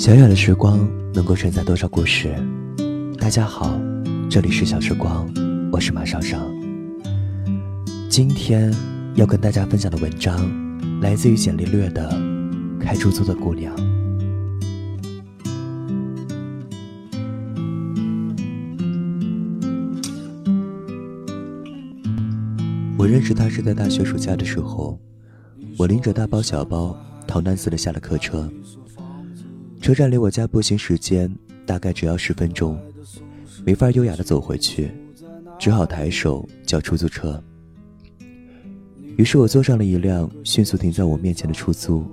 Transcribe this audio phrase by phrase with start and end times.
[0.00, 2.34] 小小的时光能够承载多少故事？
[3.18, 3.78] 大家好，
[4.30, 5.30] 这里是小时光，
[5.70, 6.40] 我是马少少。
[8.08, 8.74] 今天
[9.14, 10.50] 要跟大家分享的文章
[11.02, 12.10] 来自于简历略的
[12.80, 13.76] 《开出租的姑娘》。
[22.96, 24.98] 我认识他是在大学暑假的时候，
[25.76, 26.96] 我拎着大包小包，
[27.26, 28.50] 逃难似的下了客车。
[29.90, 31.28] 车站离我家步行时间
[31.66, 32.78] 大概只要十分钟，
[33.64, 34.88] 没法优雅的走回去，
[35.58, 37.42] 只好抬手叫出租车。
[39.16, 42.04] 于是我坐上了一辆迅速停在我面前的出租。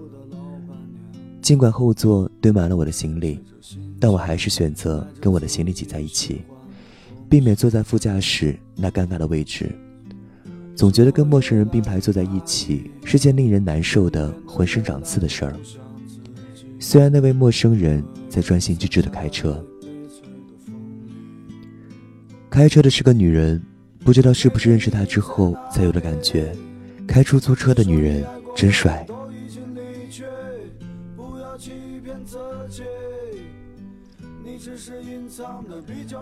[1.39, 3.39] 尽管后座堆满了我的行李，
[3.99, 6.41] 但我还是选择跟我的行李挤在一起，
[7.29, 9.69] 避免坐在副驾驶那尴尬的位置。
[10.75, 15.55] 总觉得跟陌生人并排坐在一起是件令人难受的、浑身长刺的事儿。
[16.79, 19.63] 虽然那位陌生人在专心致志的开车，
[22.49, 23.61] 开车的是个女人，
[24.03, 26.55] 不知道是不是认识她之后才有的感觉。
[27.07, 28.25] 开出租车的女人
[28.55, 29.05] 真帅。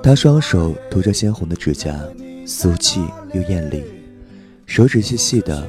[0.01, 1.99] 她双手涂着鲜红的指甲，
[2.45, 3.03] 俗气
[3.33, 3.83] 又艳丽，
[4.65, 5.67] 手指细细的，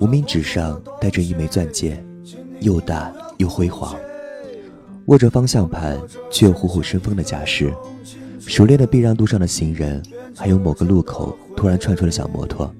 [0.00, 2.02] 无名指上戴着一枚钻戒，
[2.60, 3.98] 又大又辉煌。
[5.08, 5.98] 握着方向盘，
[6.30, 7.72] 却虎虎生风的架势，
[8.40, 10.02] 熟练的避让路上的行人，
[10.36, 12.70] 还有某个路口突然窜出的小摩托。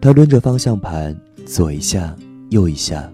[0.00, 2.14] 他抡着方向盘，左一下，
[2.50, 3.12] 右一下，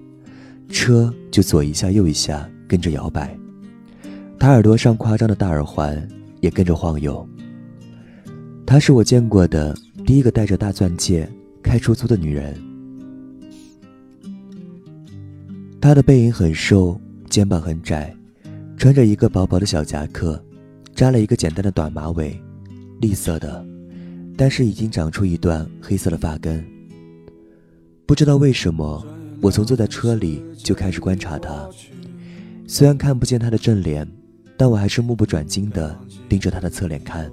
[0.68, 3.34] 车就左一下，右一下，跟着摇摆。
[4.38, 6.06] 他耳朵上夸张的大耳环
[6.40, 7.26] 也跟着晃悠。
[8.66, 11.26] 她是我见过的第一个戴着大钻戒
[11.62, 12.54] 开出租的女人。
[15.80, 17.00] 她的背影很瘦。
[17.30, 18.12] 肩膀很窄，
[18.76, 20.44] 穿着一个薄薄的小夹克，
[20.96, 22.36] 扎了一个简单的短马尾，
[23.00, 23.64] 栗色的，
[24.36, 26.62] 但是已经长出一段黑色的发根。
[28.04, 29.06] 不知道为什么，
[29.40, 31.68] 我从坐在车里就开始观察他，
[32.66, 34.04] 虽然看不见他的正脸，
[34.56, 35.96] 但我还是目不转睛地
[36.28, 37.30] 盯着他的侧脸看，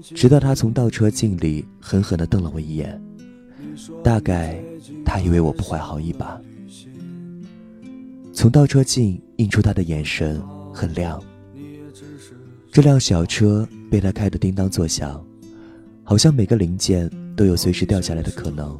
[0.00, 3.02] 直到他从倒车镜里狠狠地瞪了我一眼，
[4.04, 4.56] 大概
[5.04, 6.40] 他以为我不怀好意吧。
[8.36, 10.38] 从倒车镜映出他的眼神
[10.70, 11.18] 很亮。
[12.70, 15.24] 这辆小车被他开得叮当作响，
[16.04, 18.78] 好像每个零件都有随时掉下来的可能。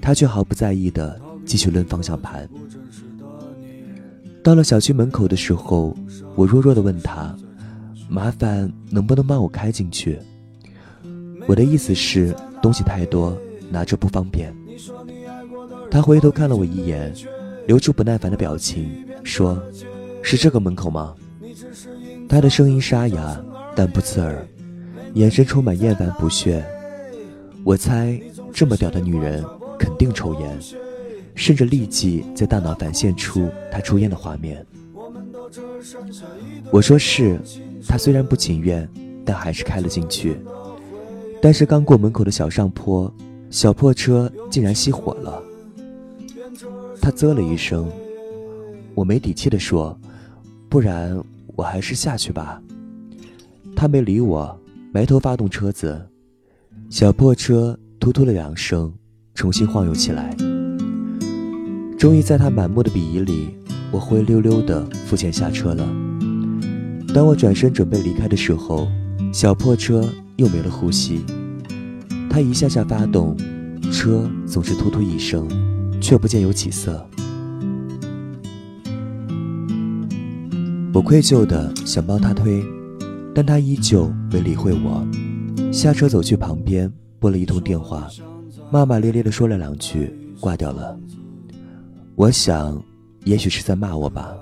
[0.00, 2.48] 他却毫不在意地继续抡方向盘。
[4.42, 5.94] 到了小区门口的时候，
[6.34, 7.36] 我弱弱地问他
[8.08, 10.18] ：“麻烦能不能帮我开进去？”
[11.46, 13.36] 我的意思是东西太多，
[13.70, 14.50] 拿着不方便。
[15.90, 17.14] 他回头看了我一眼。
[17.66, 19.62] 流出不耐烦的表情，说
[20.22, 21.14] ：“是这个门口吗？”
[22.28, 23.44] 他的声音沙哑
[23.76, 24.46] 但不刺耳，
[25.14, 26.64] 眼神充满厌烦不屑。
[27.64, 28.20] 我猜
[28.52, 29.44] 这么屌的女人
[29.78, 30.58] 肯定抽烟，
[31.34, 34.64] 甚至立即在大脑反现出她抽烟的画面。
[36.70, 37.38] 我说是，
[37.86, 38.88] 他虽然不情愿，
[39.24, 40.38] 但还是开了进去。
[41.40, 43.12] 但是刚过门口的小上坡，
[43.50, 45.42] 小破车竟然熄火了。
[47.02, 47.90] 他啧了一声，
[48.94, 49.98] 我没底气地说
[50.70, 51.20] ：“不然
[51.56, 52.62] 我还是下去吧。”
[53.74, 54.56] 他没理我，
[54.92, 56.00] 埋头发动车子，
[56.88, 58.94] 小破车突突了两声，
[59.34, 60.32] 重新晃悠起来。
[61.98, 63.48] 终于在他满目的鄙夷里，
[63.90, 65.84] 我灰溜溜地付钱下车了。
[67.12, 68.86] 当我转身准备离开的时候，
[69.32, 71.24] 小破车又没了呼吸。
[72.30, 73.36] 他一下下发动，
[73.92, 75.48] 车总是突突一声。
[76.02, 77.08] 却不见有起色。
[80.92, 82.62] 我愧疚的想帮他推，
[83.34, 85.06] 但他依旧没理会我。
[85.72, 88.08] 下车走去旁边，拨了一通电话，
[88.70, 90.98] 骂骂咧咧的说了两句，挂掉了。
[92.14, 92.82] 我想，
[93.24, 94.36] 也许是在骂我吧。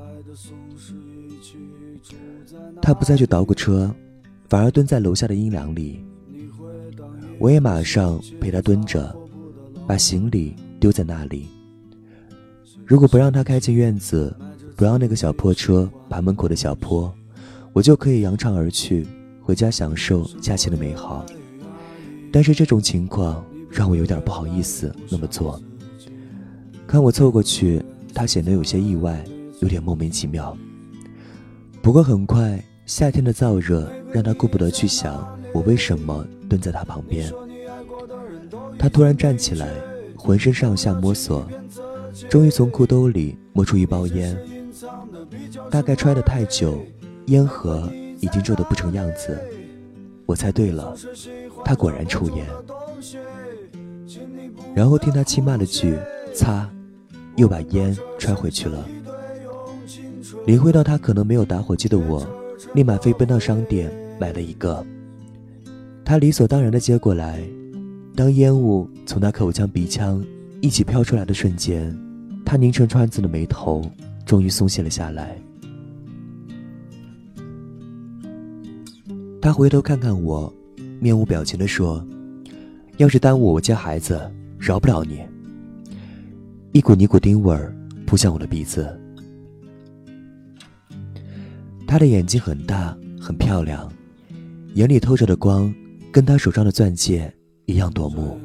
[2.82, 3.94] 他不再去捣鼓车，
[4.48, 6.02] 反而蹲在楼下的阴凉里。
[7.38, 9.14] 我也马上陪他蹲着，
[9.86, 10.56] 把行李。
[10.80, 11.46] 丢在那里。
[12.84, 14.34] 如果不让他开进院子，
[14.74, 17.12] 不让那个小破车爬门口的小坡，
[17.72, 19.06] 我就可以扬长而去，
[19.42, 21.24] 回家享受假期的美好。
[22.32, 25.60] 但是这种情况让我有点不好意思那么做。
[26.86, 27.80] 看我凑过去，
[28.12, 29.24] 他显得有些意外，
[29.60, 30.56] 有点莫名其妙。
[31.82, 37.32] 不过很快，夏天的燥热让他顾不得去想我为什么蹲在他旁边。
[38.78, 39.89] 他突然站起来。
[40.20, 41.46] 浑身上下摸索，
[42.28, 44.36] 终于从裤兜里摸出一包烟。
[45.70, 46.78] 大概揣得太久，
[47.26, 47.90] 烟盒
[48.20, 49.38] 已经皱得不成样子。
[50.26, 50.94] 我猜对了，
[51.64, 52.46] 他果然抽烟。
[54.74, 55.96] 然后听他轻骂了句
[56.34, 56.68] “擦”，
[57.36, 58.86] 又把烟揣回去了。
[60.46, 62.26] 领会到他可能没有打火机的我，
[62.74, 63.90] 立马飞奔到商店
[64.20, 64.84] 买了一个。
[66.04, 67.42] 他理所当然的接过来，
[68.14, 70.22] 当烟雾从他口腔、鼻腔
[70.60, 71.96] 一起飘出来的瞬间，
[72.44, 73.82] 他拧成川字的眉头
[74.26, 75.36] 终于松懈了下来。
[79.40, 80.52] 他回头看看我，
[81.00, 82.06] 面无表情的说
[82.98, 84.20] ：“要是耽误我接孩子，
[84.58, 85.20] 饶不了你。”
[86.72, 87.74] 一股尼古丁味儿
[88.06, 88.94] 扑向我的鼻子。
[91.86, 93.90] 他的眼睛很大，很漂亮，
[94.74, 95.74] 眼里透着的光，
[96.12, 97.32] 跟他手上的钻戒
[97.70, 98.38] 一样夺目。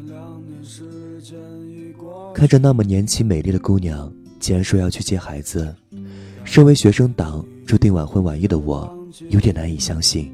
[2.34, 5.74] 看着那么年轻美丽的姑娘，竟然说要去接孩子，
[6.44, 8.96] 身为学生党注定晚婚晚育的我，
[9.30, 10.32] 有点难以相信。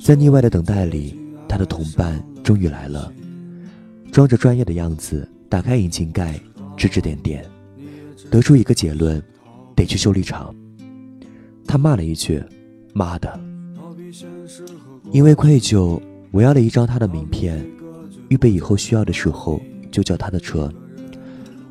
[0.00, 1.18] 在腻歪的等待里，
[1.48, 3.12] 他的同伴终于来了，
[4.12, 6.40] 装着专业的样子，打开引擎盖，
[6.76, 7.44] 指指点点，
[8.30, 9.22] 得出一个结论。
[9.78, 10.52] 得去修理厂。
[11.64, 12.42] 他骂了一句
[12.92, 13.38] ：“妈的！”
[15.12, 17.64] 因为愧疚，我要了一张他的名片，
[18.28, 19.60] 预备以后需要的时候
[19.90, 20.70] 就叫他的车。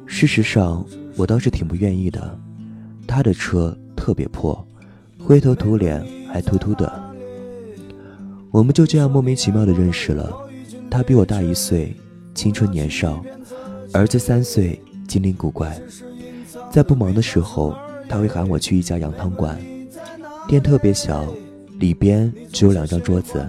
[0.06, 2.39] 事实上，我倒是挺不愿意的。
[3.06, 4.65] 他的车特别破，
[5.19, 6.92] 灰头土脸还秃秃的。
[8.51, 10.36] 我们就这样莫名其妙的认识了。
[10.89, 11.95] 他比我大一岁，
[12.33, 13.24] 青春年少，
[13.94, 15.80] 儿子三岁，精灵古怪，
[16.71, 17.75] 在不忙的时候。
[18.10, 19.60] 他会喊我去一家羊汤馆，
[20.48, 21.27] 店特别小，
[21.77, 23.45] 里边只有两张桌子，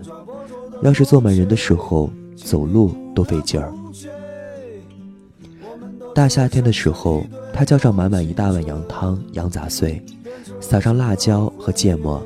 [0.83, 3.73] 要是坐满人的时候，走路都费劲儿。
[6.15, 10.01] 大夏天的时候，他叫上满满一大碗羊汤、羊杂碎，
[10.61, 12.25] 撒上辣椒和芥末，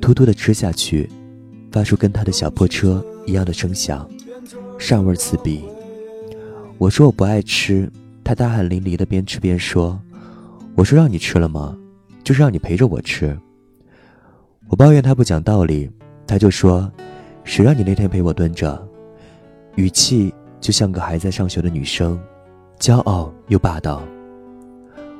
[0.00, 1.08] 突突的吃下去，
[1.70, 4.08] 发出跟他的小破车一样的声响，
[4.78, 5.64] 膻味刺鼻。
[6.78, 7.90] 我说我不爱吃，
[8.24, 9.98] 他大汗淋漓的边吃边说。
[10.74, 11.76] 我说让你吃了吗？
[12.24, 13.38] 就是让你陪着我吃。
[14.68, 15.90] 我抱怨他不讲道理，
[16.26, 16.90] 他就说
[17.44, 18.80] ：“谁让你那天陪我蹲着？”
[19.76, 22.20] 语气就像个还在上学的女生，
[22.78, 24.02] 骄傲又霸道。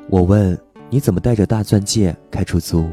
[0.09, 0.59] 我问
[0.91, 2.87] ：“你怎么带着大钻戒开出租？”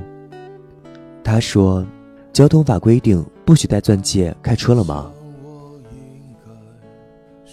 [1.23, 1.85] 他说
[2.31, 5.11] ：“交通法规定不许带钻戒开车了吗？”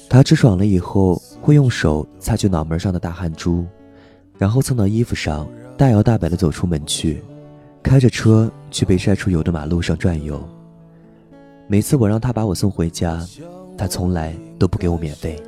[0.08, 3.66] 他吃爽了以后，会用手擦去脑门上的大汗珠。
[4.38, 7.24] 然后蹭到衣服上，大摇大摆地走出门去，
[7.82, 10.40] 开着车去被晒出油的马路上转悠。
[11.68, 13.20] 每次我让他把我送回家，
[13.76, 15.42] 他从来都不给我免费。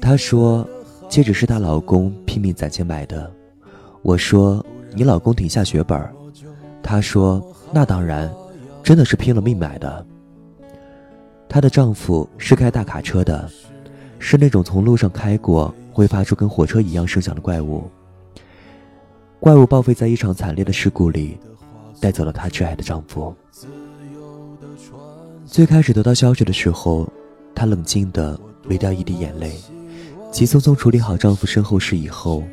[0.00, 0.68] 他说
[1.08, 3.30] 戒指是她老公拼命攒钱买的。
[4.02, 4.64] 我说
[4.94, 6.00] 你老公挺下血本。
[6.82, 8.32] 他说那当然，
[8.82, 10.06] 真的是拼了命买的。
[11.48, 13.48] 她的丈夫是开大卡车的，
[14.18, 15.74] 是那种从路上开过。
[15.90, 17.82] 会发出跟火车一样声响的怪物。
[19.40, 21.36] 怪物报废在一场惨烈的事故里，
[22.00, 23.34] 带走了她挚爱的丈夫。
[25.50, 27.10] 最开始得到消息的时候，
[27.54, 29.56] 她冷静地没掉一滴眼泪，
[30.30, 32.44] 急匆匆处理好丈夫身后事以后，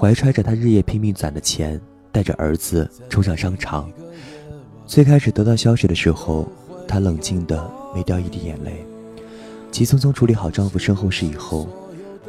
[0.00, 1.78] 怀揣着她日夜拼命攒的钱，
[2.10, 3.90] 带着儿子冲向商场。
[4.86, 6.48] 最开始得到消息的时候，
[6.88, 8.82] 她冷静地没掉一滴眼泪，
[9.70, 11.68] 急匆匆处理好丈夫身后事以后。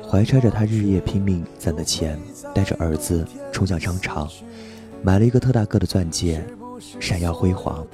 [0.06, 2.20] 怀揣着他日夜拼命攒的钱，
[2.54, 4.28] 带着儿子冲向商场，
[5.04, 6.44] 买了一个特大个的钻戒，
[7.00, 7.86] 闪耀辉煌。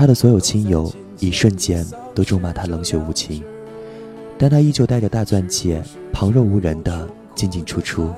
[0.00, 3.44] 他的所有亲友一瞬间都咒骂他冷血无情，
[4.38, 8.08] 但他依旧带着大钻戒，旁若无人的进进出出。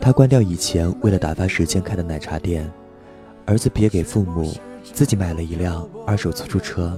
[0.00, 2.70] 他关掉以前为了打发时间开的奶茶店，
[3.44, 4.54] 儿子别给父母，
[4.84, 6.96] 自己买了一辆二手出租车，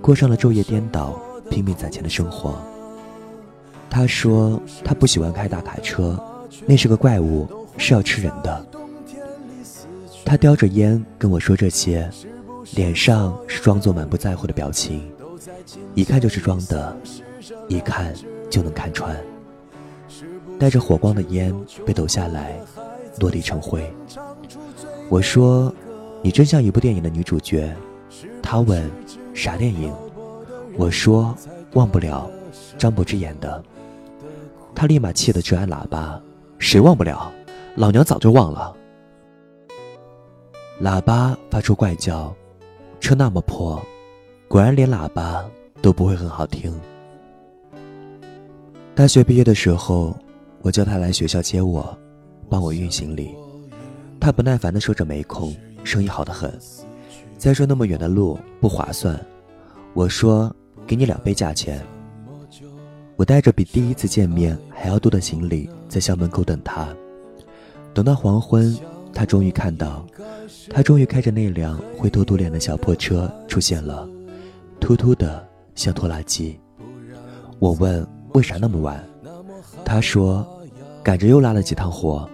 [0.00, 1.16] 过上了昼夜颠倒、
[1.48, 2.60] 拼命攒钱的生活。
[3.88, 6.20] 他说他不喜欢开大卡车，
[6.66, 7.46] 那是个怪物，
[7.76, 8.66] 是要吃人的。
[10.24, 12.10] 他叼着烟跟我说这些，
[12.74, 15.10] 脸上是装作满不在乎的表情，
[15.94, 16.96] 一看就是装的，
[17.68, 18.14] 一看
[18.50, 19.16] 就能看穿。
[20.58, 21.54] 带着火光的烟
[21.84, 22.58] 被抖下来，
[23.18, 23.92] 落地成灰。
[25.08, 25.74] 我说
[26.22, 27.74] 你真像一部电影的女主角。
[28.42, 28.90] 他问
[29.32, 29.92] 啥电影？
[30.76, 31.34] 我说
[31.72, 32.30] 忘不了，
[32.76, 33.62] 张柏芝演的。
[34.74, 36.20] 他立马气得直按喇叭，
[36.58, 37.32] 谁忘不了？
[37.76, 38.74] 老娘早就忘了。
[40.82, 42.34] 喇叭发出怪叫，
[43.02, 43.84] 车那么破，
[44.46, 45.44] 果然连喇叭
[45.82, 46.72] 都不会很好听。
[48.94, 50.16] 大学毕业的时候，
[50.60, 51.98] 我叫他来学校接我，
[52.48, 53.34] 帮我运行李。
[54.20, 56.56] 他不耐烦地说着没空，生意好得很。
[57.36, 59.20] 再说那么远的路不划算，
[59.94, 60.54] 我说
[60.86, 61.84] 给你两倍价钱。
[63.16, 66.88] 我带着比第一次见面还要多的行李在校门口等他。
[67.92, 68.78] 等到黄昏，
[69.12, 70.06] 他终于看到，
[70.70, 74.08] 他终于开着那辆灰嘟嘟脸的小破车出现了，
[74.80, 76.58] 突突的像拖拉机。
[77.58, 79.02] 我问为啥那么晚，
[79.84, 80.46] 他说
[81.02, 82.28] 赶着又拉了几趟活。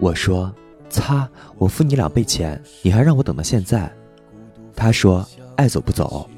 [0.00, 0.52] 我说
[0.88, 3.92] 擦，我付你两倍钱，你还让我等到现在。
[4.76, 6.28] 他说爱走不走。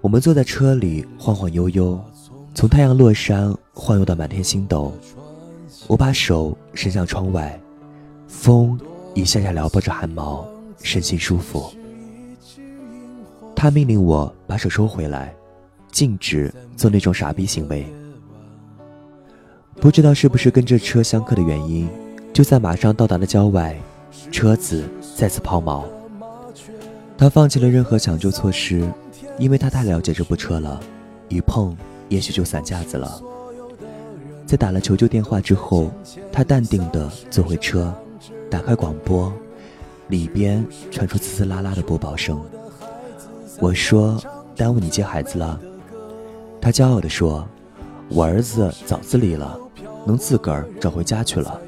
[0.00, 2.00] 我们坐在车里晃晃悠悠，
[2.54, 4.92] 从太阳落山晃悠到满天星斗。
[5.88, 7.60] 我把手伸向窗外，
[8.28, 8.78] 风
[9.14, 10.46] 一下下撩拨着汗毛，
[10.82, 11.72] 身心舒服。
[13.54, 15.34] 他命令我把手收回来，
[15.90, 17.86] 禁止做那种傻逼行为。
[19.80, 21.88] 不知道是不是跟这车相克的原因，
[22.32, 23.76] 就在马上到达的郊外，
[24.30, 24.84] 车子
[25.16, 25.84] 再次抛锚。
[27.16, 28.86] 他放弃了任何抢救措施，
[29.38, 30.78] 因为他太了解这部车了，
[31.28, 31.74] 一碰
[32.08, 33.20] 也许就散架子了。
[34.46, 35.90] 在打了求救电话之后，
[36.30, 37.92] 他淡定地坐回车，
[38.50, 39.32] 打开广播，
[40.08, 42.40] 里边传出滋滋啦啦的播报声。
[43.60, 44.20] 我说
[44.54, 45.60] ：“耽误你接孩子了。”
[46.60, 47.46] 他骄傲地说
[48.08, 49.58] ：“我儿子早自立了，
[50.06, 51.60] 能自个儿找回家去了。”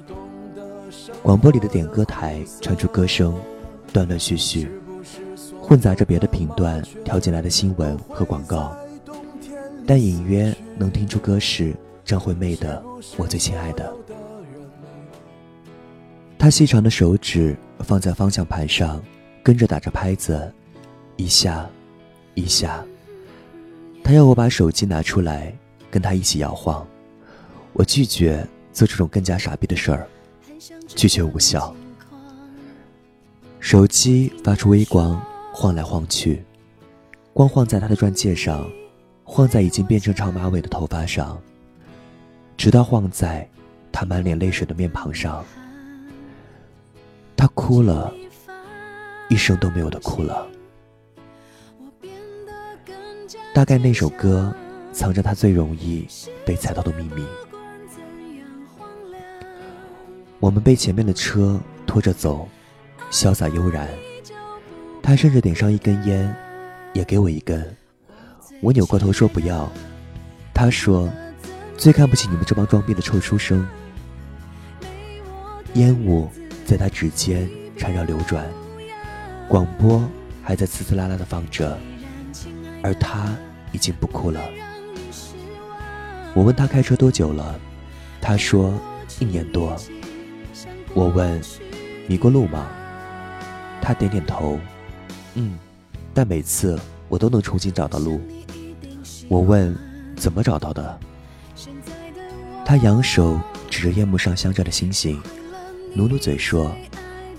[1.23, 3.35] 广播里的点歌台传出歌声，
[3.93, 4.71] 断断续续，
[5.61, 8.77] 混杂着别的频段调进来的新闻和广告，
[9.87, 11.75] 但隐约能听出歌是。
[12.05, 12.83] 张惠妹的
[13.19, 13.85] 《我最亲爱的》，
[16.39, 19.03] 他细长的手指放在方向盘上，
[19.43, 20.53] 跟着打着拍子，
[21.17, 21.69] 一下，
[22.35, 22.85] 一下。
[24.05, 25.53] 他要我把手机拿出来，
[25.91, 26.87] 跟他一起摇晃。
[27.73, 30.07] 我拒绝做这种更加傻逼的事儿，
[30.87, 31.75] 拒绝无效。
[33.59, 35.21] 手机发出微光，
[35.53, 36.45] 晃来晃去，
[37.35, 38.71] 光晃在他的钻戒上，
[39.25, 41.37] 晃在已经变成长马尾的头发上。
[42.57, 43.47] 直到晃在
[43.93, 45.45] 他满脸泪水的面庞上，
[47.39, 48.13] 他哭了，
[49.29, 50.45] 一声都没有的哭了。
[53.55, 54.53] 大概那首歌
[54.93, 56.05] 藏着他最容易
[56.45, 57.25] 被猜到的秘密。
[60.41, 62.49] 我们被前面的车拖着走，
[63.11, 63.89] 潇洒悠然。
[65.01, 66.37] 他甚至点上一根烟，
[66.93, 67.77] 也给我一根。
[68.61, 69.71] 我扭过头说不要。
[70.53, 71.09] 他说。
[71.77, 73.65] 最看不起你们这帮装逼的臭书生。
[75.75, 76.29] 烟雾
[76.69, 77.49] 在他指尖
[77.79, 78.47] 缠绕流转，
[79.49, 80.07] 广播
[80.43, 81.79] 还在呲呲啦啦的放着，
[82.83, 83.35] 而他
[83.73, 84.39] 已经不哭了。
[86.35, 87.59] 我问他开车多久了，
[88.21, 88.75] 他说
[89.19, 89.75] 一年多。
[90.93, 91.41] 我问
[92.07, 92.69] 迷过路吗？
[93.81, 94.61] 他点点头，
[95.37, 95.59] 嗯，
[96.13, 98.21] 但每次我都能重新找到路。
[99.27, 99.75] 我问
[100.17, 101.01] 怎么找到的？
[102.63, 105.19] 他扬手指着夜幕上镶着的星星，
[105.95, 106.75] 努努嘴说：“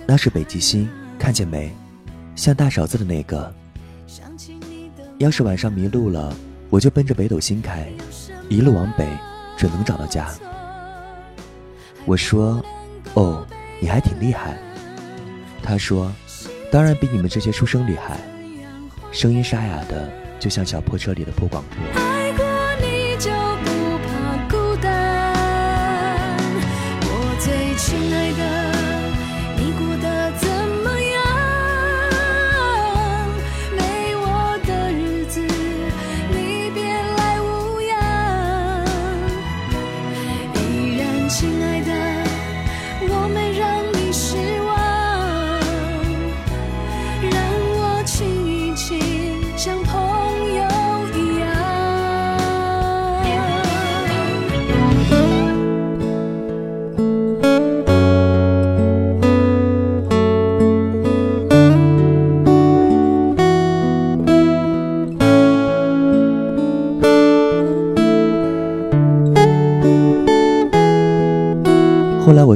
[0.07, 1.71] 那是北极星，看见没？
[2.35, 3.53] 像大勺子的那个。
[5.17, 6.33] 要是晚上迷路了，
[6.69, 7.87] 我就奔着北斗星开，
[8.49, 9.07] 一路往北，
[9.57, 10.29] 准能找到家。”
[12.05, 12.63] 我说
[13.13, 13.45] ：“哦，
[13.79, 14.57] 你还挺厉害。”
[15.61, 16.11] 他说
[16.71, 18.17] ：“当然比你们这些书生厉害。”
[19.11, 22.08] 声音沙哑的，就像小破车里的破广播。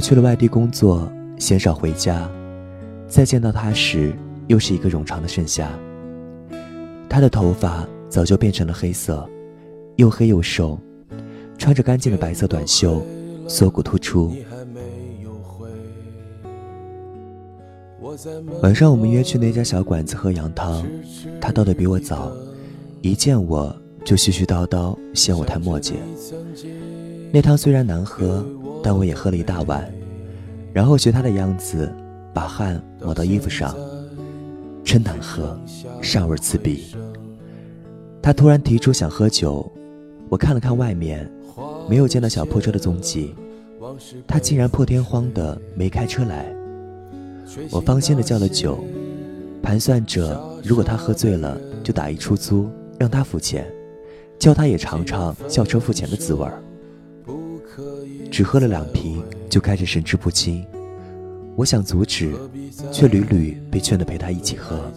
[0.03, 2.29] 去了外地工作，鲜少回家。
[3.07, 4.13] 再见到他时，
[4.47, 5.71] 又是一个冗长的盛夏。
[7.07, 9.25] 他的头发早就变成了黑色，
[9.95, 10.77] 又黑又瘦，
[11.57, 13.01] 穿着干净的白色短袖，
[13.47, 14.35] 锁骨突出。
[18.61, 20.85] 晚上我们约去那家小馆子喝羊汤，
[21.39, 22.29] 他到的比我早，
[22.99, 25.93] 一见我就絮絮叨叨嫌我太墨迹。
[27.31, 28.45] 那汤虽然难喝，
[28.83, 29.89] 但我也喝了一大碗，
[30.73, 31.89] 然后学他的样子，
[32.33, 33.73] 把汗抹到衣服上。
[34.83, 35.57] 真难喝，
[36.01, 36.93] 膻味刺鼻。
[38.21, 39.71] 他突然提出想喝酒，
[40.27, 41.27] 我看了看外面，
[41.89, 43.33] 没有见到小破车的踪迹。
[44.27, 46.53] 他竟然破天荒的没开车来。
[47.71, 48.83] 我放心的叫了酒，
[49.61, 53.65] 盘算着如果他喝醉了，就打一出租让他付钱，
[54.37, 56.61] 叫他也尝尝叫车付钱的滋味儿。
[58.33, 60.65] 只喝了两瓶就开始神志不清。
[61.55, 62.33] 我想阻止，
[62.91, 64.91] 却屡屡被劝得陪他一起喝。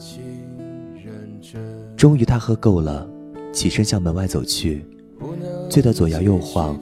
[1.99, 3.07] 终于他喝够了，
[3.53, 4.87] 起身向门外走去，
[5.69, 6.81] 醉得左摇右晃，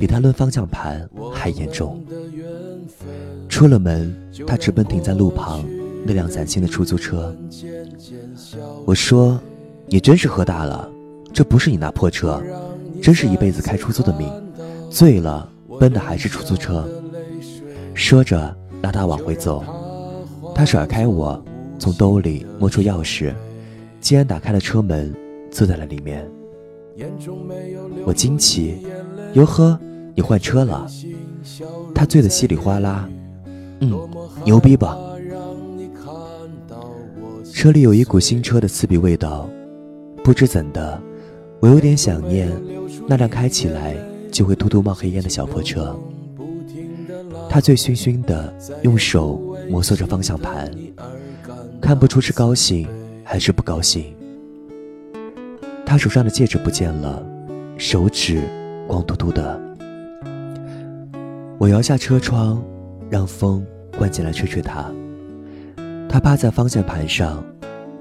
[0.00, 2.04] 比他抡方向盘还严重。
[3.48, 4.12] 出了门，
[4.44, 5.64] 他直奔停在路旁
[6.04, 7.32] 那辆崭新的出租车。
[8.84, 9.40] 我说
[9.86, 10.90] ：“你真是喝大了，
[11.32, 12.42] 这不是你那破车，
[13.00, 14.28] 真是一辈子开出租的命。
[14.90, 16.88] 醉了奔的还是出租车。”
[17.94, 18.56] 说着。
[18.82, 19.62] 拉他往回走，
[20.56, 21.40] 他甩开我，
[21.78, 23.32] 从兜里摸出钥匙，
[24.00, 25.14] 竟然打开了车门，
[25.52, 26.28] 坐在了里面。
[28.04, 28.84] 我惊奇，
[29.34, 29.78] 哟呵，
[30.16, 30.84] 你换车了？
[31.94, 33.08] 他醉得稀里哗啦，
[33.78, 33.92] 嗯，
[34.44, 34.98] 牛逼吧？
[37.54, 39.48] 车里有一股新车的刺鼻味道，
[40.24, 41.00] 不知怎的，
[41.60, 42.50] 我有点想念
[43.06, 43.94] 那辆开起来
[44.32, 45.96] 就会突突冒黑烟的小破车。
[47.48, 50.70] 他醉醺醺的，用手摩挲着方向盘，
[51.80, 52.88] 看不出是高兴
[53.22, 54.14] 还是不高兴。
[55.84, 57.22] 他手上的戒指不见了，
[57.76, 58.42] 手指
[58.88, 59.60] 光秃秃的。
[61.58, 62.62] 我摇下车窗，
[63.10, 63.64] 让风
[63.98, 64.90] 灌进来吹吹他。
[66.08, 67.44] 他趴在方向盘上，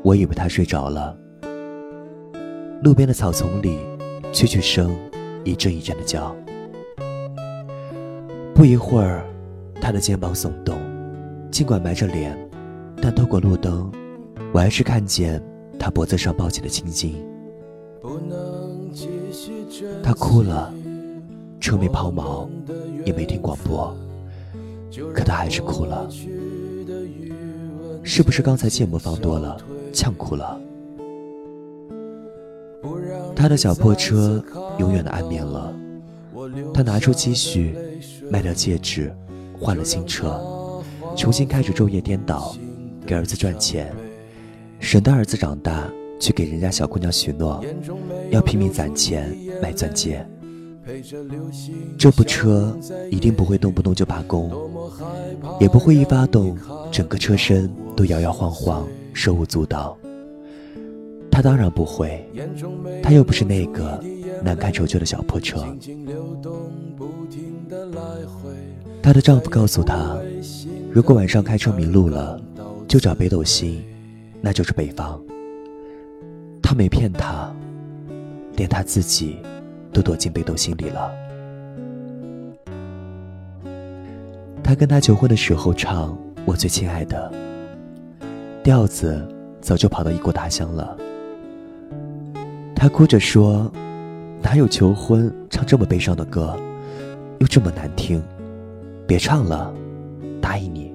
[0.01, 1.15] 我以为他睡着了。
[2.83, 3.77] 路边的草丛里，
[4.31, 4.95] 蛐蛐声
[5.43, 6.35] 一阵一阵的叫。
[8.53, 9.25] 不一会儿。
[9.83, 10.77] 他的肩膀耸动，
[11.49, 12.37] 尽管埋着脸，
[13.01, 13.91] 但透过路灯，
[14.53, 15.41] 我还是看见
[15.79, 17.15] 他脖子上抱起的青筋。
[20.03, 20.71] 他哭了，
[21.59, 22.47] 车没抛锚，
[23.03, 23.91] 也没听广播，
[25.15, 26.07] 可他还是哭了。
[28.03, 29.59] 是不是刚才芥末放多了，
[29.91, 30.61] 呛哭了？
[33.41, 34.43] 他的小破车
[34.77, 35.73] 永远的安眠了。
[36.71, 37.75] 他拿出积蓄，
[38.29, 39.11] 卖掉戒指。
[39.59, 40.39] 换了新车，
[41.15, 42.55] 重新开始昼夜颠倒，
[43.05, 43.91] 给儿子赚钱，
[44.79, 45.87] 省得儿子长大
[46.19, 47.63] 去给人家小姑娘许诺，
[48.31, 50.25] 要拼命攒钱买钻戒。
[51.97, 52.75] 这部车
[53.11, 54.51] 一定不会动不动就罢工，
[55.59, 56.57] 也不会一发动
[56.91, 59.95] 整个车身都摇摇晃晃，手舞足蹈。
[61.31, 62.23] 他当然不会，
[63.01, 64.03] 他又不是那个
[64.43, 65.65] 难看丑旧的小破车。
[69.01, 70.15] 她的丈夫告诉她，
[70.91, 72.39] 如果晚上开车迷路了，
[72.87, 73.83] 就找北斗星，
[74.41, 75.19] 那就是北方。
[76.61, 77.51] 他没骗她，
[78.55, 79.37] 连他自己
[79.91, 81.11] 都躲进北斗星里了。
[84.63, 86.15] 他跟她求婚的时候唱
[86.45, 87.31] “我最亲爱的”，
[88.63, 89.27] 调子
[89.59, 90.95] 早就跑到异国他乡了。
[92.81, 93.71] 他哭着说
[94.41, 96.59] ：“哪有求婚唱这么悲伤的歌，
[97.37, 98.19] 又这么难听？”
[99.07, 99.71] 别唱了，
[100.41, 100.91] 答应你。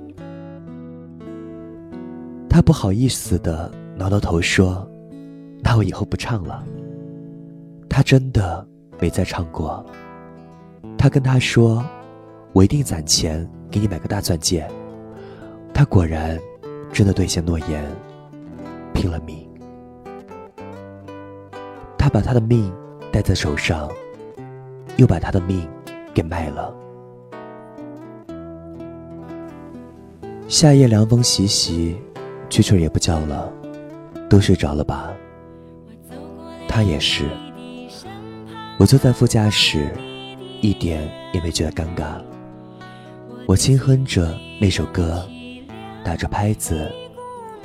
[2.51, 4.85] 他不好意思的挠挠头说
[5.62, 6.66] ：“那我以后不唱了。”
[7.88, 8.66] 他真的
[8.99, 9.87] 没再唱过。
[10.99, 11.87] 他跟他说
[12.53, 14.68] ：“我一定攒钱给你买个大钻戒。”
[15.72, 16.37] 他果然
[16.92, 17.85] 真的兑现诺言，
[18.92, 19.46] 拼了命。
[22.07, 22.73] 他把他的命
[23.11, 23.90] 戴在手上，
[24.97, 25.69] 又把他的命
[26.14, 26.73] 给卖了。
[30.47, 31.97] 夏夜凉风习习，
[32.49, 33.53] 蛐蛐也不叫了，
[34.31, 35.12] 都睡着了吧？
[36.69, 37.25] 他也是。
[38.79, 39.92] 我坐在副驾驶，
[40.61, 42.23] 一点也没觉得尴尬。
[43.49, 45.27] 我轻哼着那首歌，
[46.05, 46.88] 打着拍子，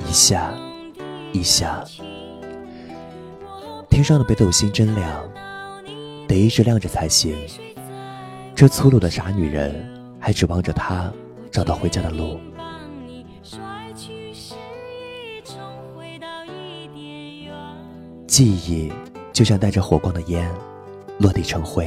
[0.00, 0.52] 一下
[1.32, 1.84] 一下。
[3.92, 5.22] 天上的北斗星真亮，
[6.26, 7.36] 得一直亮着才行。
[8.54, 9.86] 这粗鲁的傻女人，
[10.18, 11.12] 还指望着他
[11.50, 12.40] 找到回家的路。
[18.26, 18.90] 记忆
[19.30, 20.50] 就像带着火光的烟，
[21.18, 21.86] 落地成灰。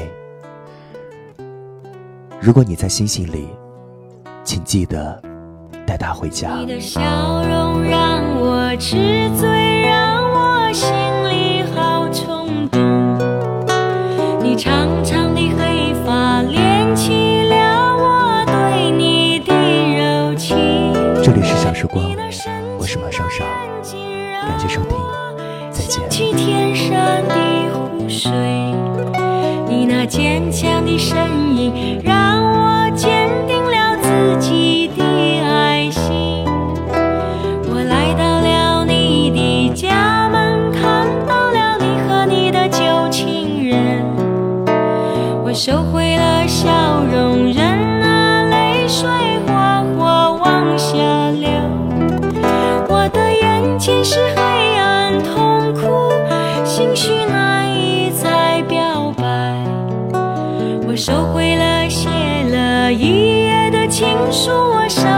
[2.40, 3.48] 如果你在星星里，
[4.44, 5.20] 请记得
[5.88, 6.56] 带他回家。
[6.58, 8.96] 你的笑容让我痴
[9.40, 9.65] 醉，
[28.26, 28.34] 水，
[29.70, 31.16] 你那坚强的身
[31.56, 35.04] 影让我坚定了自己的
[35.46, 36.44] 爱心。
[37.70, 44.04] 我来到了你的家门，看到了你和你的旧情人。
[45.44, 46.68] 我收回了笑
[47.04, 49.08] 容，任那泪水
[49.46, 50.98] 哗哗往下
[51.30, 51.48] 流。
[52.90, 54.65] 我的眼前是黑。
[63.98, 65.15] 请恕我伤。